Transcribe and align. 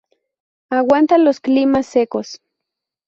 Aguanta 0.71 1.19
los 1.19 1.39
climas 1.39 1.85
secos. 1.85 2.41